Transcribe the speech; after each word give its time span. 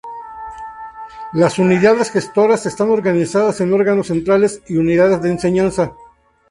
Las 1.31 1.59
unidades 1.59 2.09
gestoras 2.09 2.65
están 2.65 2.89
organizadas 2.89 3.61
en 3.61 3.71
órganos 3.71 4.07
Centrales, 4.07 4.63
y 4.67 4.77
Unidades 4.77 5.21
de 5.21 5.29
Enseñanza. 5.29 5.93